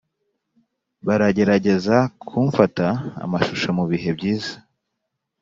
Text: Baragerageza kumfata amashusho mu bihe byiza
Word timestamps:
Baragerageza 1.07 1.95
kumfata 2.27 2.87
amashusho 3.25 3.69
mu 3.77 3.85
bihe 3.91 4.09
byiza 4.17 4.55